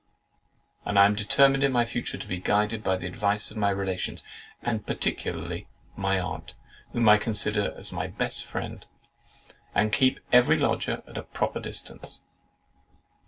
[0.83, 4.23] And I am determined in future to be guided by the advice of my relations,
[4.63, 6.55] and particularly of my aunt,
[6.91, 8.83] whom I consider as my best friend,
[9.75, 12.23] and keep every lodger at a proper distance."